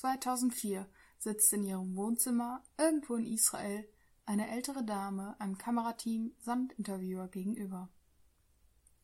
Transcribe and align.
2004 0.00 0.88
sitzt 1.18 1.52
in 1.52 1.62
ihrem 1.62 1.94
Wohnzimmer 1.94 2.64
irgendwo 2.78 3.16
in 3.16 3.26
Israel 3.26 3.86
eine 4.24 4.50
ältere 4.50 4.82
Dame 4.82 5.38
einem 5.38 5.58
Kamerateam 5.58 6.32
samt 6.38 6.72
Interviewer 6.74 7.28
gegenüber. 7.28 7.90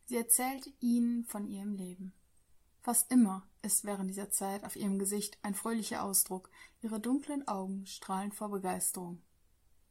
Sie 0.06 0.17
erzählt 0.17 0.72
ihnen 0.80 1.24
von 1.24 1.48
ihrem 1.48 1.74
Leben. 1.74 2.14
Fast 2.80 3.12
immer 3.12 3.46
ist 3.61 3.85
während 3.85 4.09
dieser 4.09 4.30
Zeit 4.30 4.64
auf 4.64 4.74
ihrem 4.77 4.98
Gesicht 4.98 5.37
ein 5.43 5.54
fröhlicher 5.54 6.03
Ausdruck, 6.03 6.48
ihre 6.80 6.99
dunklen 6.99 7.47
Augen 7.47 7.85
strahlen 7.87 8.33
vor 8.33 8.51
Begeisterung. 8.51 9.21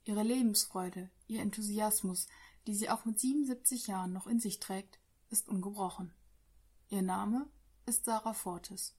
Ihre 0.05 0.23
Lebensfreude, 0.23 1.11
ihr 1.27 1.41
Enthusiasmus, 1.41 2.27
die 2.65 2.73
sie 2.73 2.89
auch 2.89 3.05
mit 3.05 3.19
77 3.19 3.87
Jahren 3.87 4.13
noch 4.13 4.25
in 4.25 4.39
sich 4.39 4.59
trägt, 4.59 4.99
ist 5.29 5.49
ungebrochen. 5.49 6.15
Ihr 6.89 7.03
Name 7.03 7.47
ist 7.85 8.05
Sarah 8.05 8.33
Fortes. 8.33 8.95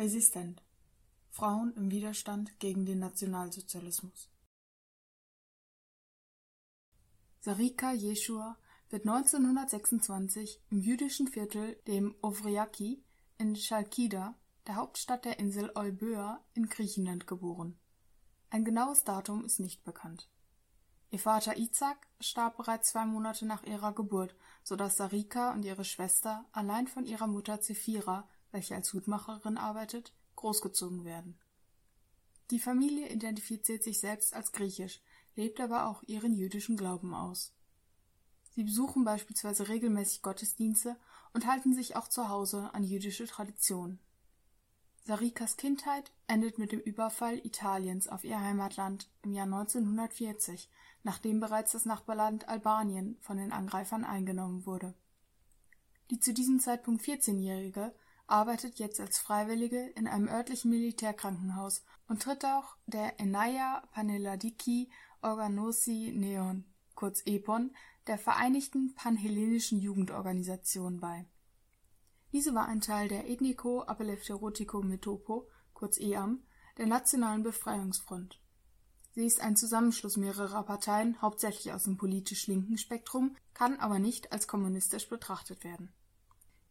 Resistent. 0.00 0.62
Frauen 1.28 1.74
im 1.76 1.90
Widerstand 1.90 2.58
gegen 2.58 2.86
den 2.86 3.00
Nationalsozialismus. 3.00 4.30
Sarika 7.40 7.92
Jeshua 7.92 8.56
wird 8.88 9.06
1926 9.06 10.62
im 10.70 10.80
jüdischen 10.80 11.28
Viertel, 11.28 11.74
dem 11.86 12.14
Ovriaki, 12.22 13.04
in 13.36 13.54
Chalkida, 13.54 14.34
der 14.66 14.76
Hauptstadt 14.76 15.26
der 15.26 15.38
Insel 15.38 15.70
Euböa 15.74 16.42
in 16.54 16.70
Griechenland 16.70 17.26
geboren. 17.26 17.78
Ein 18.48 18.64
genaues 18.64 19.04
Datum 19.04 19.44
ist 19.44 19.60
nicht 19.60 19.84
bekannt. 19.84 20.30
Ihr 21.10 21.18
Vater 21.18 21.58
Izak 21.58 22.06
starb 22.20 22.56
bereits 22.56 22.92
zwei 22.92 23.04
Monate 23.04 23.44
nach 23.44 23.64
ihrer 23.64 23.92
Geburt, 23.92 24.34
so 24.62 24.76
dass 24.76 24.96
Sarika 24.96 25.52
und 25.52 25.62
ihre 25.66 25.84
Schwester 25.84 26.46
allein 26.52 26.86
von 26.88 27.04
ihrer 27.04 27.26
Mutter 27.26 27.60
Zephira 27.60 28.26
welche 28.52 28.74
als 28.74 28.92
Hutmacherin 28.92 29.56
arbeitet, 29.56 30.12
großgezogen 30.36 31.04
werden. 31.04 31.38
Die 32.50 32.58
Familie 32.58 33.08
identifiziert 33.08 33.82
sich 33.82 34.00
selbst 34.00 34.34
als 34.34 34.52
griechisch, 34.52 35.00
lebt 35.36 35.60
aber 35.60 35.86
auch 35.86 36.02
ihren 36.04 36.32
jüdischen 36.32 36.76
Glauben 36.76 37.14
aus. 37.14 37.52
Sie 38.54 38.64
besuchen 38.64 39.04
beispielsweise 39.04 39.68
regelmäßig 39.68 40.22
Gottesdienste 40.22 40.96
und 41.32 41.46
halten 41.46 41.74
sich 41.74 41.96
auch 41.96 42.08
zu 42.08 42.28
Hause 42.28 42.74
an 42.74 42.82
jüdische 42.82 43.26
Traditionen. 43.26 44.00
Sarikas 45.04 45.56
Kindheit 45.56 46.12
endet 46.26 46.58
mit 46.58 46.72
dem 46.72 46.80
Überfall 46.80 47.38
Italiens 47.44 48.08
auf 48.08 48.24
ihr 48.24 48.40
Heimatland 48.40 49.08
im 49.22 49.32
Jahr 49.32 49.46
1940, 49.46 50.68
nachdem 51.02 51.40
bereits 51.40 51.72
das 51.72 51.84
Nachbarland 51.84 52.48
Albanien 52.48 53.16
von 53.20 53.36
den 53.36 53.52
Angreifern 53.52 54.04
eingenommen 54.04 54.66
wurde. 54.66 54.94
Die 56.10 56.18
zu 56.18 56.34
diesem 56.34 56.60
Zeitpunkt 56.60 57.02
14-Jährige 57.02 57.94
arbeitet 58.30 58.78
jetzt 58.78 59.00
als 59.00 59.18
Freiwillige 59.18 59.88
in 59.96 60.06
einem 60.06 60.28
örtlichen 60.28 60.70
Militärkrankenhaus 60.70 61.84
und 62.08 62.22
tritt 62.22 62.44
auch 62.44 62.76
der 62.86 63.18
Enaya 63.20 63.82
Paneladiki 63.92 64.90
Organosi 65.22 66.12
Neon 66.14 66.64
kurz 66.94 67.22
EPON 67.24 67.74
der 68.06 68.18
Vereinigten 68.18 68.94
Panhellenischen 68.94 69.80
Jugendorganisation 69.80 71.00
bei. 71.00 71.26
Diese 72.32 72.54
war 72.54 72.66
ein 72.66 72.80
Teil 72.80 73.08
der 73.08 73.28
Ethniko 73.28 73.82
Apelefterotiko 73.82 74.82
Metopo 74.82 75.48
kurz 75.72 75.98
EAM 75.98 76.42
der 76.76 76.86
Nationalen 76.86 77.42
Befreiungsfront. 77.42 78.40
Sie 79.14 79.26
ist 79.26 79.40
ein 79.40 79.56
Zusammenschluss 79.56 80.16
mehrerer 80.16 80.62
Parteien, 80.62 81.20
hauptsächlich 81.20 81.72
aus 81.72 81.84
dem 81.84 81.96
politisch 81.96 82.46
linken 82.46 82.78
Spektrum, 82.78 83.36
kann 83.54 83.80
aber 83.80 83.98
nicht 83.98 84.30
als 84.30 84.46
kommunistisch 84.46 85.08
betrachtet 85.08 85.64
werden. 85.64 85.92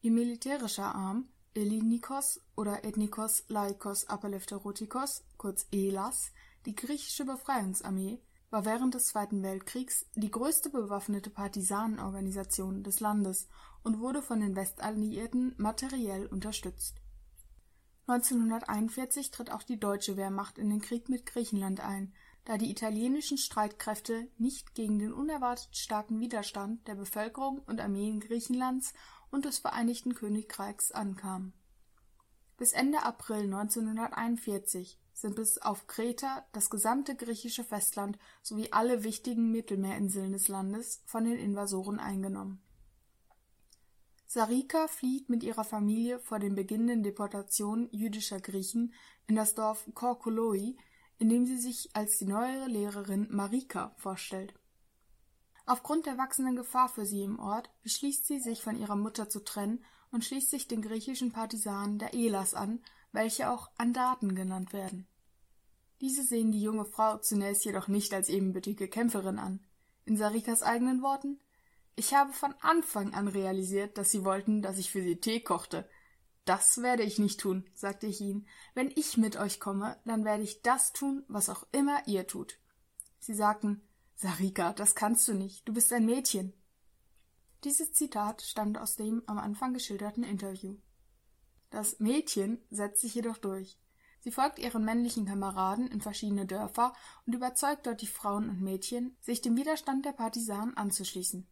Ihr 0.01 0.11
militärischer 0.11 0.95
Arm 0.95 1.27
Ellinikos 1.55 2.41
oder 2.55 2.83
Ethnikos 2.83 3.43
Laikos 3.47 4.07
Apelefterotikos, 4.07 5.23
kurz 5.37 5.67
ELAS, 5.71 6.31
die 6.65 6.75
griechische 6.75 7.25
Befreiungsarmee, 7.25 8.19
war 8.51 8.65
während 8.65 8.93
des 8.93 9.07
Zweiten 9.07 9.43
Weltkriegs 9.43 10.05
die 10.15 10.31
größte 10.31 10.69
bewaffnete 10.69 11.29
Partisanenorganisation 11.29 12.83
des 12.83 12.99
Landes 12.99 13.47
und 13.83 13.99
wurde 13.99 14.21
von 14.21 14.39
den 14.39 14.55
Westalliierten 14.55 15.53
materiell 15.57 16.25
unterstützt. 16.27 17.01
1941 18.07 19.29
tritt 19.29 19.51
auch 19.51 19.63
die 19.63 19.79
deutsche 19.79 20.17
Wehrmacht 20.17 20.57
in 20.57 20.69
den 20.69 20.81
Krieg 20.81 21.09
mit 21.09 21.25
Griechenland 21.27 21.79
ein, 21.79 22.13
da 22.49 22.57
die 22.57 22.71
italienischen 22.71 23.37
Streitkräfte 23.37 24.27
nicht 24.39 24.73
gegen 24.73 24.97
den 24.97 25.13
unerwartet 25.13 25.69
starken 25.77 26.19
Widerstand 26.19 26.87
der 26.87 26.95
Bevölkerung 26.95 27.59
und 27.59 27.79
Armeen 27.79 28.19
Griechenlands 28.19 28.95
und 29.29 29.45
des 29.45 29.59
Vereinigten 29.59 30.15
Königreichs 30.15 30.91
ankam. 30.91 31.53
Bis 32.57 32.71
Ende 32.71 33.03
April 33.03 33.43
1941 33.43 34.99
sind 35.13 35.35
bis 35.35 35.59
auf 35.59 35.85
Kreta 35.85 36.43
das 36.51 36.71
gesamte 36.71 37.15
griechische 37.15 37.63
Festland 37.63 38.17
sowie 38.41 38.69
alle 38.71 39.03
wichtigen 39.03 39.51
Mittelmeerinseln 39.51 40.31
des 40.31 40.47
Landes 40.47 41.03
von 41.05 41.25
den 41.25 41.37
Invasoren 41.37 41.99
eingenommen. 41.99 42.63
Sarika 44.25 44.87
flieht 44.87 45.29
mit 45.29 45.43
ihrer 45.43 45.65
Familie 45.65 46.17
vor 46.17 46.39
den 46.39 46.55
beginnenden 46.55 47.03
Deportationen 47.03 47.89
jüdischer 47.91 48.39
Griechen 48.39 48.95
in 49.27 49.35
das 49.35 49.53
Dorf 49.53 49.87
Korkoloi, 49.93 50.75
in 51.19 51.29
dem 51.29 51.45
sie 51.45 51.57
sich 51.57 51.89
als 51.93 52.17
die 52.17 52.25
neue 52.25 52.65
Lehrerin 52.65 53.27
Marika 53.29 53.93
vorstellt 53.97 54.53
Aufgrund 55.69 56.07
der 56.07 56.17
wachsenden 56.17 56.55
Gefahr 56.55 56.89
für 56.89 57.05
sie 57.05 57.21
im 57.21 57.37
Ort 57.37 57.69
beschließt 57.83 58.25
sie, 58.25 58.39
sich 58.39 58.63
von 58.63 58.75
ihrer 58.75 58.95
Mutter 58.95 59.29
zu 59.29 59.39
trennen 59.43 59.85
und 60.09 60.25
schließt 60.25 60.49
sich 60.49 60.67
den 60.67 60.81
griechischen 60.81 61.31
Partisanen 61.31 61.99
der 61.99 62.15
Elas 62.15 62.55
an, 62.55 62.81
welche 63.11 63.51
auch 63.51 63.69
Andaten 63.77 64.33
genannt 64.33 64.73
werden. 64.73 65.07
Diese 66.01 66.23
sehen 66.23 66.51
die 66.51 66.63
junge 66.63 66.85
Frau 66.85 67.19
zunächst 67.19 67.65
jedoch 67.65 67.87
nicht 67.87 68.15
als 68.15 68.29
ebenbürtige 68.29 68.87
Kämpferin 68.87 69.37
an. 69.37 69.59
In 70.05 70.17
Sarikas 70.17 70.63
eigenen 70.63 71.03
Worten 71.03 71.39
Ich 71.95 72.15
habe 72.15 72.33
von 72.33 72.55
Anfang 72.61 73.13
an 73.13 73.27
realisiert, 73.27 73.95
dass 73.99 74.09
sie 74.09 74.25
wollten, 74.25 74.63
dass 74.63 74.79
ich 74.79 74.89
für 74.89 75.03
sie 75.03 75.17
Tee 75.17 75.39
kochte. 75.39 75.87
Das 76.49 76.81
werde 76.81 77.03
ich 77.03 77.19
nicht 77.19 77.39
tun, 77.39 77.63
sagte 77.75 78.07
ich 78.07 78.21
ihnen. 78.21 78.47
Wenn 78.73 78.91
ich 78.95 79.17
mit 79.17 79.37
euch 79.37 79.59
komme, 79.59 79.99
dann 80.03 80.25
werde 80.25 80.41
ich 80.41 80.63
das 80.63 80.93
tun, 80.93 81.23
was 81.27 81.47
auch 81.47 81.63
immer 81.71 82.01
ihr 82.07 82.25
tut. 82.25 82.57
Sie 83.19 83.35
sagten, 83.35 83.87
Sarika, 84.15 84.73
das 84.73 84.95
kannst 84.95 85.27
du 85.27 85.35
nicht. 85.35 85.67
Du 85.67 85.73
bist 85.75 85.93
ein 85.93 86.07
Mädchen. 86.07 86.53
Dieses 87.63 87.93
Zitat 87.93 88.41
stammt 88.41 88.79
aus 88.79 88.95
dem 88.95 89.21
am 89.27 89.37
Anfang 89.37 89.75
geschilderten 89.75 90.23
Interview. 90.23 90.77
Das 91.69 91.99
Mädchen 91.99 92.59
setzt 92.71 93.01
sich 93.01 93.13
jedoch 93.13 93.37
durch. 93.37 93.79
Sie 94.21 94.31
folgt 94.31 94.57
ihren 94.57 94.83
männlichen 94.83 95.27
Kameraden 95.27 95.85
in 95.85 96.01
verschiedene 96.01 96.47
Dörfer 96.47 96.93
und 97.27 97.35
überzeugt 97.35 97.85
dort 97.85 98.01
die 98.01 98.07
Frauen 98.07 98.49
und 98.49 98.59
Mädchen, 98.59 99.15
sich 99.21 99.41
dem 99.41 99.55
Widerstand 99.55 100.03
der 100.03 100.13
Partisanen 100.13 100.75
anzuschließen. 100.75 101.47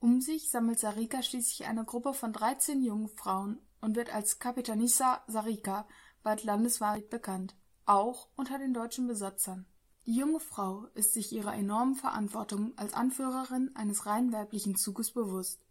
Um 0.00 0.20
sich 0.20 0.50
sammelt 0.50 0.80
Sarika 0.80 1.22
schließlich 1.22 1.68
eine 1.68 1.84
Gruppe 1.84 2.12
von 2.12 2.32
13 2.32 2.82
jungen 2.82 3.08
Frauen 3.08 3.60
und 3.80 3.96
wird 3.96 4.12
als 4.12 4.38
Kapitanissa 4.38 5.22
Sarika 5.26 5.86
bald 6.22 6.44
landesweit 6.44 7.10
bekannt, 7.10 7.56
auch 7.86 8.28
unter 8.36 8.58
den 8.58 8.74
deutschen 8.74 9.06
Besatzern. 9.06 9.66
Die 10.06 10.14
junge 10.14 10.40
Frau 10.40 10.86
ist 10.94 11.12
sich 11.14 11.32
ihrer 11.32 11.54
enormen 11.54 11.94
Verantwortung 11.94 12.72
als 12.76 12.94
Anführerin 12.94 13.70
eines 13.74 14.06
rein 14.06 14.32
weiblichen 14.32 14.76
Zuges 14.76 15.12
bewusst. 15.12 15.64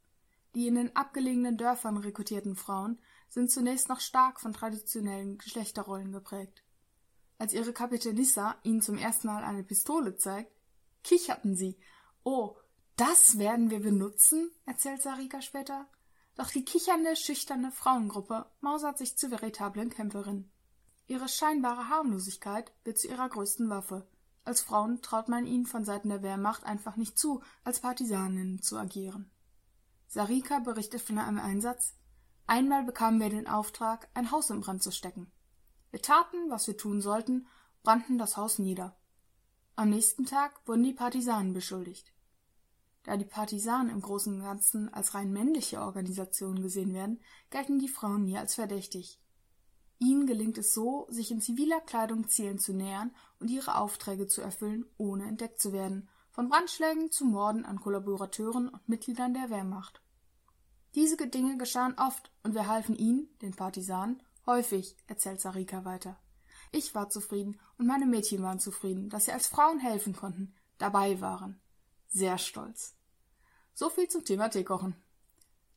Die 0.56 0.68
in 0.68 0.76
den 0.76 0.96
abgelegenen 0.96 1.58
Dörfern 1.58 1.98
rekrutierten 1.98 2.56
Frauen 2.56 3.00
sind 3.28 3.52
zunächst 3.52 3.90
noch 3.90 4.00
stark 4.00 4.40
von 4.40 4.54
traditionellen 4.54 5.38
Geschlechterrollen 5.38 6.12
geprägt. 6.12 6.64
Als 7.38 7.54
ihre 7.54 7.74
Kapitanissa 7.74 8.58
ihnen 8.64 8.82
zum 8.82 8.98
ersten 8.98 9.28
Mal 9.28 9.44
eine 9.44 9.64
Pistole 9.64 10.16
zeigt, 10.18 10.52
kicherten 11.04 11.56
sie. 11.56 11.78
Oh, 12.24 12.58
das 12.98 13.38
werden 13.38 13.70
wir 13.70 13.80
benutzen, 13.80 14.52
erzählt 14.66 15.02
Sarika 15.02 15.42
später. 15.42 15.88
Doch 16.40 16.52
die 16.52 16.64
kichernde, 16.64 17.18
schüchterne 17.18 17.70
Frauengruppe 17.70 18.46
mausert 18.62 18.98
sich 18.98 19.18
zu 19.18 19.30
veritablen 19.30 19.90
Kämpferinnen. 19.90 20.50
Ihre 21.06 21.28
scheinbare 21.28 21.90
Harmlosigkeit 21.90 22.72
wird 22.86 22.98
zu 22.98 23.10
ihrer 23.10 23.28
größten 23.28 23.70
Waffe. 23.70 24.08
Als 24.46 24.62
Frauen 24.62 25.02
traut 25.02 25.28
man 25.28 25.46
ihnen 25.46 25.66
von 25.66 25.84
Seiten 25.84 26.08
der 26.08 26.24
Wehrmacht 26.24 26.64
einfach 26.64 26.96
nicht 26.96 27.20
zu, 27.20 27.44
als 27.66 27.82
Partisaninnen 27.82 28.62
zu 28.62 28.78
agieren. 28.78 29.30
Sarika 30.08 30.60
berichtet 30.60 31.02
von 31.02 31.18
einem 31.18 31.40
Einsatz, 31.40 31.98
Einmal 32.48 32.86
bekamen 32.86 33.20
wir 33.20 33.30
den 33.30 33.50
Auftrag, 33.50 34.08
ein 34.14 34.32
Haus 34.32 34.50
in 34.50 34.62
Brand 34.62 34.82
zu 34.82 34.94
stecken. 34.94 35.30
Wir 35.92 36.02
taten, 36.02 36.50
was 36.50 36.68
wir 36.68 36.78
tun 36.78 37.02
sollten, 37.02 37.48
brannten 37.84 38.18
das 38.18 38.38
Haus 38.38 38.60
nieder. 38.60 38.96
Am 39.76 39.90
nächsten 39.90 40.26
Tag 40.26 40.66
wurden 40.66 40.84
die 40.84 40.94
Partisanen 40.94 41.52
beschuldigt. 41.52 42.14
Da 43.10 43.18
die 43.18 43.26
Partisanen 43.26 43.90
im 43.90 44.02
Großen 44.02 44.36
und 44.36 44.44
Ganzen 44.44 44.94
als 44.94 45.16
rein 45.16 45.34
männliche 45.34 45.82
Organisation 45.82 46.62
gesehen 46.62 46.94
werden, 46.94 47.20
gelten 47.50 47.80
die 47.80 47.88
Frauen 47.88 48.26
nie 48.26 48.38
als 48.38 48.54
verdächtig. 48.54 49.20
Ihnen 49.98 50.28
gelingt 50.28 50.60
es 50.60 50.76
so, 50.76 51.08
sich 51.10 51.32
in 51.32 51.42
ziviler 51.42 51.82
Kleidung 51.82 52.28
Zielen 52.28 52.60
zu 52.60 52.72
nähern 52.72 53.10
und 53.40 53.50
ihre 53.50 53.80
Aufträge 53.80 54.28
zu 54.28 54.42
erfüllen, 54.42 54.86
ohne 54.98 55.26
entdeckt 55.26 55.60
zu 55.60 55.74
werden, 55.74 56.08
von 56.30 56.50
Brandschlägen 56.50 57.10
zu 57.10 57.26
Morden 57.26 57.66
an 57.66 57.80
Kollaborateuren 57.80 58.70
und 58.70 58.88
Mitgliedern 58.88 59.34
der 59.34 59.50
Wehrmacht. 59.50 60.04
Diese 60.94 61.18
Dinge 61.18 61.58
geschahen 61.58 61.96
oft 61.98 62.32
und 62.44 62.54
wir 62.54 62.68
halfen 62.68 62.96
ihnen, 62.96 63.28
den 63.42 63.56
Partisanen, 63.56 64.22
häufig, 64.46 64.96
erzählt 65.08 65.42
Sarika 65.42 65.84
weiter. 65.84 66.20
Ich 66.72 66.94
war 66.94 67.10
zufrieden 67.10 67.60
und 67.80 67.88
meine 67.88 68.06
Mädchen 68.06 68.44
waren 68.44 68.60
zufrieden, 68.60 69.10
dass 69.10 69.26
sie 69.26 69.32
als 69.32 69.48
Frauen 69.48 69.80
helfen 69.80 70.16
konnten, 70.16 70.54
dabei 70.78 71.20
waren. 71.22 71.60
Sehr 72.08 72.38
stolz. 72.38 72.99
So 73.74 73.90
viel 73.90 74.08
zum 74.08 74.26
Thema 74.26 74.50
Teekochen. 74.50 74.96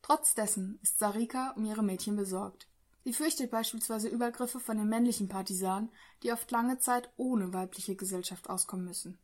Trotz 0.02 0.34
dessen 0.34 0.78
ist 0.82 0.98
Sarika 0.98 1.52
um 1.56 1.64
ihre 1.64 1.82
Mädchen 1.82 2.16
besorgt. 2.16 2.66
Sie 3.04 3.12
fürchtet 3.12 3.50
beispielsweise 3.50 4.08
Übergriffe 4.08 4.60
von 4.60 4.76
den 4.76 4.88
männlichen 4.88 5.28
Partisanen, 5.28 5.90
die 6.22 6.32
oft 6.32 6.50
lange 6.50 6.78
Zeit 6.78 7.10
ohne 7.16 7.52
weibliche 7.52 7.96
Gesellschaft 7.96 8.48
auskommen 8.50 8.84
müssen. 8.84 9.18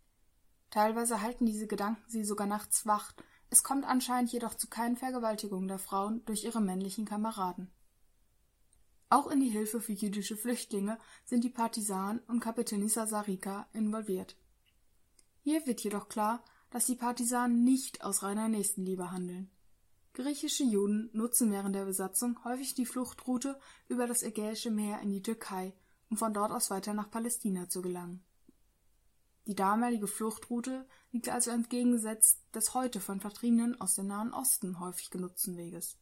Teilweise 0.70 1.22
halten 1.22 1.46
diese 1.46 1.66
Gedanken 1.66 2.02
sie 2.08 2.24
sogar 2.24 2.46
nachts 2.46 2.86
wach 2.86 3.14
es 3.50 3.62
kommt 3.62 3.86
anscheinend 3.86 4.32
jedoch 4.32 4.54
zu 4.54 4.68
keinen 4.68 4.96
Vergewaltigungen 4.96 5.68
der 5.68 5.78
Frauen 5.78 6.24
durch 6.26 6.44
ihre 6.44 6.60
männlichen 6.60 7.04
Kameraden. 7.04 7.70
Auch 9.10 9.30
in 9.30 9.40
die 9.40 9.48
Hilfe 9.48 9.80
für 9.80 9.92
jüdische 9.92 10.36
Flüchtlinge 10.36 10.98
sind 11.24 11.44
die 11.44 11.50
Partisanen 11.50 12.20
und 12.28 12.40
Kapitanissa 12.40 13.06
Sarika 13.06 13.66
involviert. 13.72 14.36
Hier 15.40 15.66
wird 15.66 15.80
jedoch 15.80 16.10
klar, 16.10 16.44
dass 16.70 16.86
die 16.86 16.96
Partisanen 16.96 17.64
nicht 17.64 18.04
aus 18.04 18.22
reiner 18.22 18.48
Nächstenliebe 18.48 19.10
handeln. 19.10 19.50
Griechische 20.14 20.64
Juden 20.64 21.10
nutzen 21.12 21.52
während 21.52 21.74
der 21.74 21.84
Besatzung 21.84 22.42
häufig 22.44 22.74
die 22.74 22.86
Fluchtroute 22.86 23.58
über 23.88 24.06
das 24.06 24.22
Ägäische 24.22 24.70
Meer 24.70 25.00
in 25.00 25.10
die 25.10 25.22
Türkei, 25.22 25.72
um 26.10 26.16
von 26.16 26.34
dort 26.34 26.50
aus 26.50 26.70
weiter 26.70 26.92
nach 26.92 27.10
Palästina 27.10 27.68
zu 27.68 27.82
gelangen. 27.82 28.24
Die 29.46 29.54
damalige 29.54 30.06
Fluchtroute 30.06 30.86
liegt 31.12 31.28
also 31.28 31.50
entgegengesetzt 31.50 32.42
des 32.54 32.74
heute 32.74 33.00
von 33.00 33.20
Vertriebenen 33.20 33.80
aus 33.80 33.94
dem 33.94 34.08
Nahen 34.08 34.34
Osten 34.34 34.78
häufig 34.80 35.10
genutzten 35.10 35.56
Weges. 35.56 35.96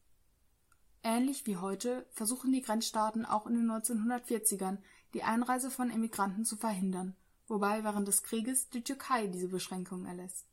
Ähnlich 1.05 1.47
wie 1.47 1.57
heute 1.57 2.05
versuchen 2.11 2.53
die 2.53 2.63
Grenzstaaten 2.63 3.25
auch 3.25 3.47
in 3.47 3.55
den 3.55 3.71
1940ern 3.71 4.79
die 5.15 5.23
Einreise 5.23 5.71
von 5.71 5.91
Emigranten 5.91 6.45
zu 6.45 6.57
verhindern, 6.57 7.15
wobei 7.47 7.85
während 7.85 8.09
des 8.09 8.25
Krieges 8.25 8.71
die 8.71 8.83
Türkei 8.83 9.29
diese 9.29 9.47
Beschränkungen 9.47 10.07
erlässt. 10.07 10.47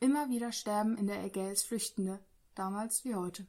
Immer 0.00 0.28
wieder 0.28 0.52
sterben 0.52 0.96
in 0.96 1.06
der 1.06 1.22
Ägäis 1.24 1.62
Flüchtende, 1.62 2.18
damals 2.54 3.04
wie 3.04 3.14
heute. 3.14 3.46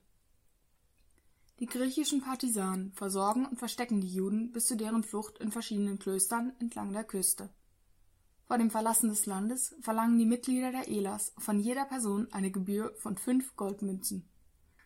Die 1.59 1.65
griechischen 1.65 2.21
Partisanen 2.21 2.91
versorgen 2.93 3.45
und 3.45 3.57
verstecken 3.57 4.01
die 4.01 4.13
Juden 4.13 4.51
bis 4.51 4.67
zu 4.67 4.75
deren 4.75 5.03
Flucht 5.03 5.37
in 5.39 5.51
verschiedenen 5.51 5.99
Klöstern 5.99 6.53
entlang 6.59 6.93
der 6.93 7.03
Küste 7.03 7.49
vor 8.51 8.57
dem 8.57 8.69
Verlassen 8.69 9.07
des 9.07 9.27
Landes 9.27 9.73
verlangen 9.79 10.17
die 10.17 10.25
Mitglieder 10.25 10.73
der 10.73 10.89
Elas 10.89 11.31
von 11.37 11.57
jeder 11.57 11.85
Person 11.85 12.27
eine 12.33 12.51
Gebühr 12.51 12.93
von 12.97 13.15
fünf 13.15 13.55
Goldmünzen. 13.55 14.27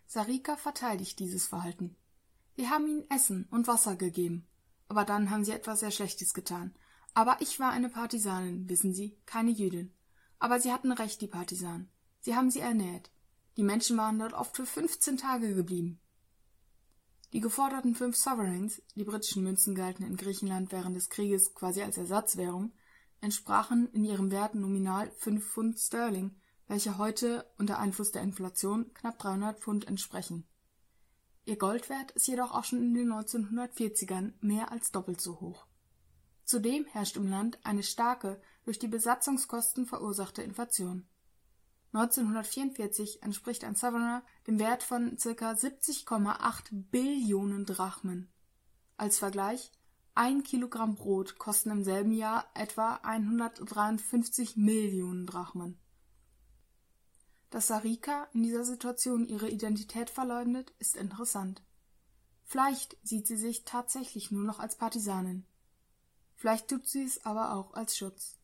Sarika 0.06 0.56
verteidigt 0.56 1.18
dieses 1.18 1.48
Verhalten. 1.48 1.96
Wir 2.54 2.70
haben 2.70 2.86
ihnen 2.86 3.10
Essen 3.10 3.48
und 3.50 3.68
Wasser 3.68 3.96
gegeben. 3.96 4.46
Aber 4.88 5.04
dann 5.04 5.32
haben 5.32 5.44
sie 5.44 5.52
etwas 5.52 5.80
sehr 5.80 5.90
Schlechtes 5.90 6.36
getan. 6.36 6.76
Aber 7.16 7.38
ich 7.40 7.60
war 7.60 7.72
eine 7.72 7.90
Partisanin, 7.90 8.70
wissen 8.70 8.94
Sie, 8.94 9.18
keine 9.26 9.50
Jüdin. 9.50 9.92
Aber 10.40 10.60
sie 10.60 10.72
hatten 10.72 10.92
recht, 10.92 11.22
die 11.22 11.28
Partisanen. 11.28 11.90
Sie 12.20 12.36
haben 12.36 12.52
sie 12.52 12.60
ernährt. 12.60 13.12
Die 13.58 13.64
Menschen 13.64 13.98
waren 13.98 14.20
dort 14.20 14.34
oft 14.34 14.56
für 14.56 14.66
fünfzehn 14.66 15.18
Tage 15.18 15.54
geblieben. 15.56 16.00
Die 17.34 17.40
geforderten 17.40 17.96
fünf 17.96 18.16
Sovereigns, 18.16 18.82
die 18.96 19.04
britischen 19.04 19.44
Münzen 19.44 19.76
galten 19.76 20.06
in 20.06 20.16
Griechenland 20.16 20.72
während 20.72 20.96
des 20.96 21.10
Krieges 21.10 21.54
quasi 21.54 21.82
als 21.82 21.98
Ersatzwährung, 21.98 22.72
entsprachen 23.22 23.90
in 23.92 24.06
ihrem 24.06 24.32
Wert 24.32 24.56
nominal 24.56 25.12
fünf 25.18 25.46
Pfund 25.46 25.80
Sterling, 25.80 26.36
welche 26.68 26.98
heute 26.98 27.46
unter 27.58 27.80
Einfluss 27.80 28.12
der 28.12 28.22
Inflation 28.22 28.94
knapp 28.94 29.20
300 29.20 29.60
Pfund 29.60 29.88
entsprechen. 29.88 30.48
Ihr 31.46 31.58
Goldwert 31.58 32.12
ist 32.12 32.28
jedoch 32.28 32.54
auch 32.54 32.64
schon 32.64 32.81
in 32.81 32.94
den 32.94 33.12
1940ern 33.12 34.34
mehr 34.42 34.72
als 34.72 34.92
doppelt 34.92 35.22
so 35.22 35.40
hoch. 35.40 35.68
Zudem 36.44 36.86
herrscht 36.86 37.18
im 37.18 37.28
Land 37.28 37.60
eine 37.64 37.84
starke, 37.84 38.42
durch 38.66 38.80
die 38.80 38.88
Besatzungskosten 38.88 39.86
verursachte 39.86 40.42
Inflation. 40.42 41.07
1944 41.94 43.24
entspricht 43.24 43.64
ein 43.64 43.76
Sovereigner 43.76 44.24
dem 44.48 44.60
Wert 44.60 44.84
von 44.84 45.16
ca. 45.16 45.52
70,8 45.52 46.64
Billionen 46.92 47.66
Drachmen. 47.66 48.30
Als 48.98 49.19
Vergleich 49.19 49.72
ein 50.14 50.44
Kilogramm 50.44 50.95
Brot 50.95 51.38
kosten 51.38 51.72
im 51.72 51.84
selben 51.84 52.12
Jahr 52.12 52.50
etwa 52.54 52.95
153 53.04 54.57
Millionen 54.57 55.26
Drachmen. 55.26 55.78
Dass 57.50 57.68
Sarika 57.68 58.28
in 58.34 58.44
dieser 58.44 58.66
Situation 58.66 59.26
ihre 59.26 59.50
Identität 59.50 60.10
verleugnet, 60.10 60.74
ist 60.80 60.98
interessant. 60.98 61.64
Vielleicht 62.44 62.98
sieht 63.04 63.28
sie 63.28 63.38
sich 63.38 63.64
tatsächlich 63.64 64.31
nur 64.31 64.44
noch 64.44 64.60
als 64.60 64.76
Partisanin. 64.78 65.45
Vielleicht 66.36 66.68
tut 66.68 66.88
sie 66.88 67.04
es 67.04 67.26
aber 67.26 67.54
auch 67.54 67.74
als 67.74 67.98
Schutz. 67.98 68.38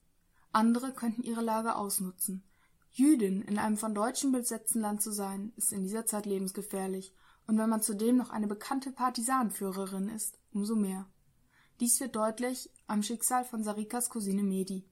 Andere 0.52 0.94
könnten 0.94 1.24
ihre 1.24 1.42
Lage 1.42 1.76
ausnutzen. 1.76 2.44
Jüdin 2.92 3.42
in 3.42 3.58
einem 3.58 3.78
von 3.78 3.96
Deutschen 3.96 4.32
besetzten 4.32 4.82
Land 4.82 5.02
zu 5.02 5.12
sein, 5.12 5.54
ist 5.56 5.72
in 5.72 5.84
dieser 5.84 6.06
Zeit 6.06 6.26
lebensgefährlich, 6.26 7.14
und 7.48 7.58
wenn 7.58 7.70
man 7.70 7.82
zudem 7.82 8.18
noch 8.18 8.30
eine 8.30 8.48
bekannte 8.48 8.92
Partisanenführerin 8.92 10.10
ist, 10.10 10.38
umso 10.54 10.76
mehr. 10.76 11.08
Dies 11.80 12.00
wird 12.00 12.16
deutlich 12.16 12.70
am 12.88 13.02
Schicksal 13.02 13.46
von 13.46 13.64
Sarikas 13.64 14.10
Cousine 14.10 14.44
Mehdi. 14.44 14.86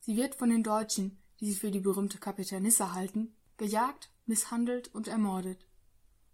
Sie 0.00 0.16
wird 0.16 0.34
von 0.34 0.50
den 0.50 0.62
Deutschen, 0.62 1.18
die 1.40 1.46
sie 1.46 1.58
für 1.58 1.70
die 1.70 1.80
berühmte 1.80 2.18
Kapitanissa 2.18 2.92
halten, 2.92 3.34
gejagt, 3.56 4.10
misshandelt 4.26 4.94
und 4.94 5.08
ermordet. 5.08 5.66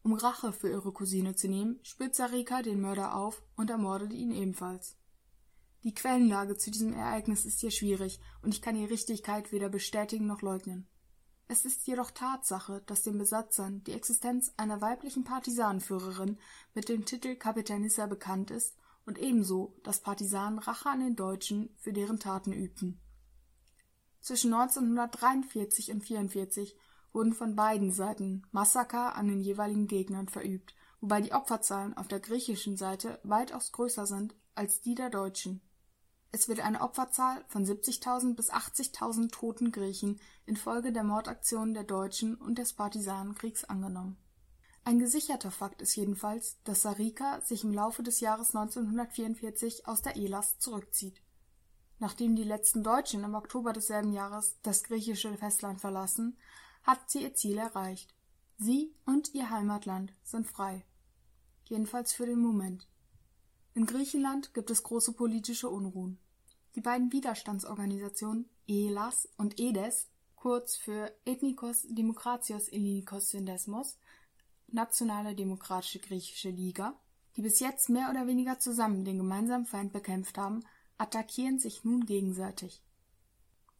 Um 0.03 0.13
Rache 0.13 0.53
für 0.53 0.69
ihre 0.69 0.93
Cousine 0.93 1.35
zu 1.35 1.49
nehmen, 1.49 1.79
spürt 1.83 2.15
Sarika 2.15 2.63
den 2.63 2.81
Mörder 2.81 3.15
auf 3.15 3.43
und 3.57 3.71
ermordet 3.71 4.13
ihn 4.13 4.33
ebenfalls. 4.33 4.97
Die 5.85 5.95
Quellenlage 5.95 6.57
zu 6.57 6.71
diesem 6.71 6.93
Ereignis 6.93 7.45
ist 7.45 7.61
hier 7.61 7.71
schwierig 7.71 8.21
und 8.43 8.53
ich 8.53 8.63
kann 8.63 8.75
die 8.75 8.85
Richtigkeit 8.85 9.53
weder 9.53 9.69
bestätigen 9.69 10.27
noch 10.27 10.43
leugnen. 10.43 10.89
Es 11.47 11.65
ist 11.65 11.87
jedoch 11.87 12.11
Tatsache, 12.11 12.83
dass 12.87 13.03
den 13.03 13.17
Besatzern 13.17 13.83
die 13.85 13.93
Existenz 13.93 14.53
einer 14.57 14.81
weiblichen 14.81 15.25
Partisanenführerin 15.25 16.39
mit 16.75 16.89
dem 16.89 17.07
Titel 17.07 17.37
Kapitanissa 17.37 18.07
bekannt 18.07 18.51
ist 18.51 18.77
und 19.07 19.19
ebenso, 19.19 19.75
dass 19.85 20.03
Partisanen 20.03 20.59
Rache 20.59 20.91
an 20.91 21.01
den 21.01 21.17
Deutschen 21.17 21.71
für 21.79 21.93
deren 21.93 22.19
Taten 22.19 22.53
übten. 22.53 23.01
Zwischen 24.21 24.53
1943 24.53 25.91
und 25.93 26.03
1944 26.03 26.77
wurden 27.13 27.33
von 27.33 27.57
beiden 27.57 27.93
Seiten 27.93 28.43
Massaker 28.51 29.15
an 29.15 29.29
den 29.29 29.41
jeweiligen 29.41 29.87
Gegnern 29.87 30.29
verübt, 30.29 30.75
wobei 31.01 31.23
die 31.23 31.33
Opferzahlen 31.33 31.97
auf 31.97 32.09
der 32.09 32.21
griechischen 32.21 32.77
Seite 32.77 33.21
weitaus 33.23 33.73
größer 33.73 34.07
sind 34.07 34.35
als 34.55 34.83
die 34.83 34.95
der 34.95 35.09
Deutschen. 35.09 35.63
Es 36.31 36.49
wird 36.49 36.61
eine 36.61 36.83
Opferzahl 36.83 37.43
von 37.49 37.65
70.000 37.65 38.35
bis 38.35 38.53
80.000 38.53 39.31
toten 39.31 39.73
Griechen 39.73 40.21
infolge 40.45 40.93
der 40.93 41.05
Mordaktionen 41.05 41.75
der 41.75 41.85
Deutschen 41.85 42.35
und 42.35 42.59
des 42.59 42.75
Partisanenkriegs 42.75 43.65
angenommen. 43.65 44.19
Ein 44.85 44.99
gesicherter 44.99 45.51
Fakt 45.51 45.83
ist 45.83 45.97
jedenfalls, 45.97 46.59
dass 46.65 46.83
Sarika 46.83 47.41
sich 47.43 47.65
im 47.65 47.73
Laufe 47.73 48.03
des 48.03 48.21
Jahres 48.21 48.55
1944 48.55 49.87
aus 49.87 50.03
der 50.03 50.17
Elas 50.17 50.59
zurückzieht. 50.59 51.21
Nachdem 51.99 52.37
die 52.37 52.45
letzten 52.45 52.83
Deutschen 52.83 53.25
im 53.25 53.35
Oktober 53.35 53.73
desselben 53.73 54.13
Jahres 54.13 54.57
das 54.63 54.85
griechische 54.85 55.37
Festland 55.37 55.81
verlassen, 55.81 56.39
hat 56.85 57.11
sie 57.11 57.23
ihr 57.23 57.35
Ziel 57.35 57.59
erreicht. 57.59 58.15
Sie 58.57 58.95
und 59.05 59.35
ihr 59.35 59.51
Heimatland 59.51 60.15
sind 60.23 60.47
frei. 60.47 60.85
Jedenfalls 61.65 62.13
für 62.13 62.27
den 62.27 62.41
Moment. 62.41 62.89
In 63.75 63.87
Griechenland 63.87 64.55
gibt 64.55 64.71
es 64.71 64.83
große 64.83 65.13
politische 65.13 65.69
Unruhen. 65.69 66.19
Die 66.75 66.81
beiden 66.81 67.13
Widerstandsorganisationen 67.13 68.49
ELAS 68.67 69.29
und 69.37 69.59
EDES, 69.59 70.09
kurz 70.37 70.77
für 70.77 71.13
Ethnikos 71.25 71.87
Demokratios 71.89 72.69
Ellinikos 72.69 73.31
Syndesmos, 73.31 73.99
Nationale 74.69 75.35
Demokratische 75.35 75.99
Griechische 75.99 76.51
Liga, 76.51 76.95
die 77.37 77.43
bis 77.43 77.61
jetzt 77.61 77.89
mehr 77.89 78.11
oder 78.11 78.27
weniger 78.27 78.59
zusammen 78.59 79.05
den 79.05 79.19
gemeinsamen 79.19 79.67
Feind 79.67 79.93
bekämpft 79.93 80.39
haben, 80.39 80.65
attackieren 80.99 81.59
sich 81.59 81.85
nun 81.85 82.05
gegenseitig. 82.05 82.83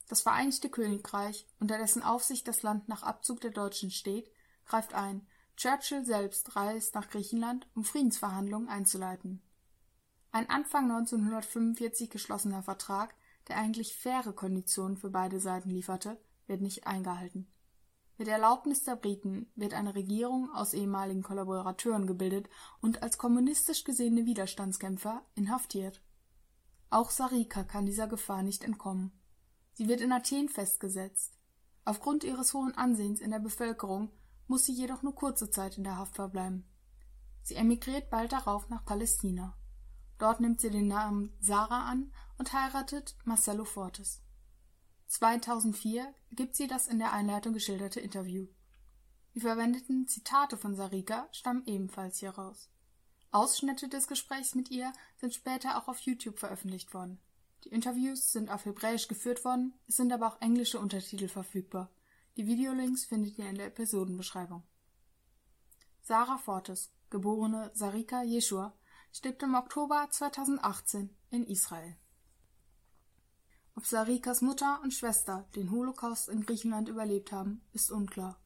Das 0.09 0.23
Vereinigte 0.23 0.71
Königreich, 0.71 1.47
unter 1.61 1.77
dessen 1.77 2.03
Aufsicht 2.03 2.49
das 2.49 2.63
Land 2.63 2.89
nach 2.89 3.03
Abzug 3.03 3.41
der 3.41 3.51
Deutschen 3.51 3.91
steht, 3.91 4.31
greift 4.65 4.95
ein. 4.95 5.27
Churchill 5.57 6.05
selbst 6.05 6.57
reist 6.57 6.95
nach 6.95 7.11
Griechenland, 7.11 7.67
um 7.75 7.85
Friedensverhandlungen 7.85 8.69
einzuleiten. 8.69 9.43
Ein 10.39 10.51
Anfang 10.51 10.85
1945 10.85 12.11
geschlossener 12.11 12.63
Vertrag, 12.63 13.13
der 13.49 13.57
eigentlich 13.57 13.97
faire 13.97 14.33
Konditionen 14.33 14.97
für 14.97 15.11
beide 15.11 15.41
Seiten 15.41 15.69
lieferte, 15.69 16.17
wird 16.47 16.61
nicht 16.61 16.87
eingehalten. 16.87 17.49
Mit 18.19 18.29
Erlaubnis 18.29 18.85
der 18.85 18.95
Briten 18.95 19.51
wird 19.57 19.75
eine 19.75 19.97
Regierung 19.97 20.49
aus 20.55 20.75
ehemaligen 20.75 21.25
Kollaborateuren 21.25 22.07
gebildet 22.07 22.49
und 22.81 23.03
als 23.03 23.19
kommunistisch 23.19 23.83
gesehene 23.83 24.27
Widerstandskämpfer 24.27 25.25
inhaftiert. 25.35 26.05
Auch 26.89 27.11
Sarika 27.11 27.65
kann 27.65 27.87
dieser 27.87 28.07
Gefahr 28.07 28.45
nicht 28.45 28.63
entkommen. 28.63 29.11
Sie 29.73 29.89
wird 29.89 30.01
in 30.01 30.13
Athen 30.13 30.49
festgesetzt. 30.49 31.37
Aufgrund 31.85 32.23
ihres 32.23 32.55
hohen 32.55 32.77
Ansehens 32.77 33.21
in 33.21 33.33
der 33.33 33.41
Bevölkerung 33.41 34.13
muss 34.47 34.67
sie 34.67 34.73
jedoch 34.73 35.03
nur 35.03 35.17
kurze 35.17 35.51
Zeit 35.51 35.79
in 35.79 35.83
der 35.83 35.97
Haft 35.97 36.15
verbleiben. 36.15 36.65
Sie 37.43 37.57
emigriert 37.57 38.09
bald 38.09 38.31
darauf 38.31 38.69
nach 38.69 38.85
Palästina. 38.85 39.58
Dort 40.19 40.41
nimmt 40.41 40.61
sie 40.61 40.71
den 40.71 40.89
Namen 40.89 41.33
Sarah 41.41 41.89
an 41.89 42.13
und 42.39 42.53
heiratet 42.53 43.17
Marcello 43.25 43.65
Fortes. 43.65 44.21
2004 45.07 46.13
gibt 46.33 46.55
sie 46.55 46.67
das 46.67 46.87
in 46.87 46.99
der 46.99 47.13
Einleitung 47.13 47.55
geschilderte 47.55 48.01
Interview. 48.01 48.47
Die 49.35 49.41
verwendeten 49.41 50.09
Zitate 50.09 50.57
von 50.57 50.75
Sarika 50.75 51.29
stammen 51.33 51.63
ebenfalls 51.67 52.19
hier 52.19 52.31
raus. 52.31 52.69
Ausschnitte 53.31 53.89
des 53.89 54.09
Gesprächs 54.09 54.55
mit 54.55 54.71
ihr 54.71 54.93
sind 55.17 55.35
später 55.35 55.79
auch 55.79 55.89
auf 55.89 56.01
YouTube 56.01 56.39
veröffentlicht 56.39 56.95
worden. 56.95 57.21
Die 57.65 57.71
Interviews 57.71 58.33
sind 58.33 58.51
auf 58.51 58.65
Hebräisch 58.65 59.09
geführt 59.09 59.45
worden, 59.45 59.75
es 59.87 59.97
sind 59.97 60.13
aber 60.13 60.29
auch 60.29 60.41
englische 60.41 60.79
Untertitel 60.79 61.29
verfügbar. 61.29 61.91
Die 62.37 62.47
Videolinks 62.47 63.05
findet 63.05 63.39
ihr 63.39 63.49
in 63.49 63.57
der 63.57 63.67
Episodenbeschreibung. 63.67 64.63
Sarah 66.03 66.39
Fortes, 66.39 66.91
geborene 67.11 67.71
Sarika 67.75 68.23
Jeshua, 68.23 68.73
stirbt 69.13 69.43
im 69.43 69.55
Oktober 69.55 70.09
2018 70.11 71.11
in 71.31 71.45
Israel. 71.45 71.97
Ob 73.75 73.87
Sarikas 73.87 74.41
Mutter 74.41 74.81
und 74.83 74.93
Schwester 74.93 75.47
den 75.55 75.71
Holocaust 75.71 76.29
in 76.29 76.45
Griechenland 76.45 76.89
überlebt 76.89 77.31
haben, 77.31 77.63
ist 77.73 77.93
unklar. 77.93 78.41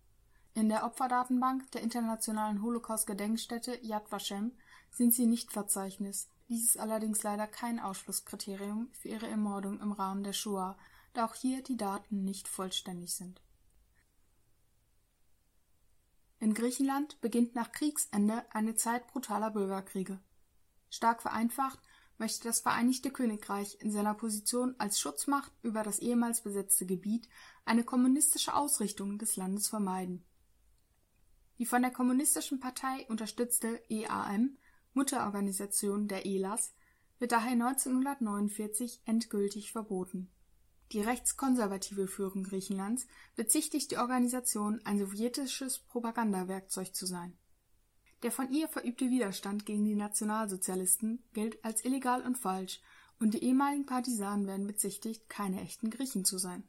In 0.54 0.68
der 0.68 0.84
Opferdatenbank 0.84 1.70
der 1.70 1.80
internationalen 1.80 2.60
Holocaust-Gedenkstätte 2.62 3.78
Yad 3.82 4.12
Vashem 4.12 4.52
sind 4.90 5.14
sie 5.14 5.24
nicht 5.24 5.50
verzeichnet. 5.50 6.28
Dies 6.50 6.64
ist 6.66 6.78
allerdings 6.78 7.22
leider 7.22 7.46
kein 7.46 7.80
Ausschlusskriterium 7.80 8.90
für 8.92 9.08
ihre 9.08 9.26
Ermordung 9.26 9.80
im 9.80 9.92
Rahmen 9.92 10.22
der 10.22 10.34
Shoah, 10.34 10.76
da 11.14 11.24
auch 11.24 11.34
hier 11.34 11.62
die 11.62 11.78
Daten 11.78 12.24
nicht 12.24 12.48
vollständig 12.48 13.14
sind. 13.14 13.40
In 16.40 16.52
Griechenland 16.52 17.20
beginnt 17.22 17.54
nach 17.54 17.72
Kriegsende 17.72 18.44
eine 18.50 18.74
Zeit 18.74 19.06
brutaler 19.06 19.50
Bürgerkriege. 19.50 20.18
Stark 20.92 21.22
vereinfacht 21.22 21.80
möchte 22.18 22.44
das 22.44 22.60
Vereinigte 22.60 23.10
Königreich 23.10 23.78
in 23.80 23.90
seiner 23.90 24.12
Position 24.12 24.74
als 24.76 25.00
Schutzmacht 25.00 25.50
über 25.62 25.82
das 25.82 25.98
ehemals 26.00 26.42
besetzte 26.42 26.84
Gebiet 26.84 27.30
eine 27.64 27.82
kommunistische 27.82 28.54
Ausrichtung 28.54 29.16
des 29.16 29.36
Landes 29.36 29.68
vermeiden. 29.68 30.22
Die 31.58 31.64
von 31.64 31.80
der 31.80 31.92
Kommunistischen 31.92 32.60
Partei 32.60 33.06
unterstützte 33.08 33.82
EAM, 33.88 34.58
Mutterorganisation 34.92 36.08
der 36.08 36.26
ELAS, 36.26 36.74
wird 37.18 37.32
daher 37.32 37.52
1949 37.52 39.00
endgültig 39.06 39.72
verboten. 39.72 40.30
Die 40.92 41.00
rechtskonservative 41.00 42.06
Führung 42.06 42.42
Griechenlands 42.42 43.06
bezichtigt 43.34 43.92
die 43.92 43.96
Organisation, 43.96 44.82
ein 44.84 44.98
sowjetisches 44.98 45.78
Propagandawerkzeug 45.78 46.94
zu 46.94 47.06
sein 47.06 47.38
der 48.22 48.32
von 48.32 48.52
ihr 48.52 48.68
verübte 48.68 49.10
Widerstand 49.10 49.66
gegen 49.66 49.84
die 49.84 49.94
Nationalsozialisten 49.94 51.22
gilt 51.32 51.64
als 51.64 51.84
illegal 51.84 52.22
und 52.22 52.38
falsch, 52.38 52.80
und 53.18 53.34
die 53.34 53.44
ehemaligen 53.44 53.86
Partisanen 53.86 54.46
werden 54.46 54.66
bezichtigt, 54.66 55.28
keine 55.28 55.60
echten 55.60 55.90
Griechen 55.90 56.24
zu 56.24 56.38
sein. 56.38 56.64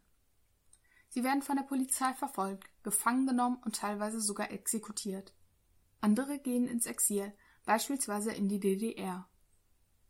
Sie 1.09 1.23
werden 1.23 1.41
von 1.41 1.55
der 1.55 1.63
Polizei 1.63 2.13
verfolgt, 2.13 2.67
gefangen 2.83 3.25
genommen 3.25 3.57
und 3.63 3.75
teilweise 3.75 4.19
sogar 4.19 4.51
exekutiert. 4.51 5.33
Andere 6.01 6.39
gehen 6.39 6.67
ins 6.67 6.85
Exil, 6.85 7.33
beispielsweise 7.65 8.31
in 8.31 8.49
die 8.49 8.59
DDR. 8.59 9.27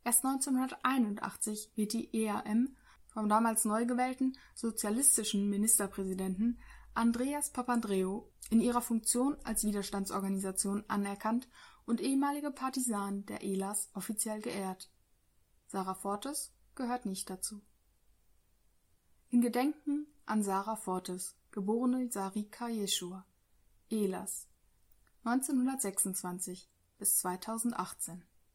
Erst 0.04 0.26
1981 0.26 1.72
wird 1.76 1.94
die 1.94 2.10
EAM 2.14 2.76
vom 3.08 3.30
damals 3.30 3.64
neu 3.64 3.86
gewählten 3.86 4.38
sozialistischen 4.56 5.50
Ministerpräsidenten 5.50 6.60
Andreas 6.96 7.50
Papandreou 7.50 8.30
in 8.52 8.62
ihrer 8.62 8.82
Funktion 8.82 9.36
als 9.44 9.64
Widerstandsorganisation 9.64 10.84
anerkannt 10.88 11.48
und 11.86 12.02
ehemalige 12.02 12.52
Partisan 12.52 13.26
der 13.26 13.44
ELAS 13.44 13.90
offiziell 13.94 14.42
geehrt. 14.42 14.92
Sarah 15.68 15.96
Fortes 15.96 16.54
gehört 16.76 17.06
nicht 17.06 17.30
dazu. 17.30 17.62
In 19.32 19.42
Gedenken 19.42 20.06
an 20.28 20.44
Sarah 20.44 20.76
Fortes, 20.76 21.36
geborene 21.52 22.12
Sarika 22.12 22.68
Yeshua, 22.68 23.26
ELAS, 23.90 24.48
1926 25.24 26.70
bis 27.00 27.18
2018 27.18 28.24